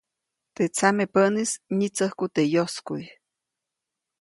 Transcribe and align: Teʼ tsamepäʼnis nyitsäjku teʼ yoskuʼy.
Teʼ 0.55 0.71
tsamepäʼnis 0.75 1.51
nyitsäjku 1.77 2.25
teʼ 2.35 2.49
yoskuʼy. 2.53 3.05